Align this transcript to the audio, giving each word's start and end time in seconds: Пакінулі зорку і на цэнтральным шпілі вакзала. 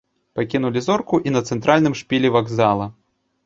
Пакінулі 0.37 0.83
зорку 0.87 1.21
і 1.27 1.35
на 1.37 1.43
цэнтральным 1.51 1.99
шпілі 2.03 2.35
вакзала. 2.41 2.93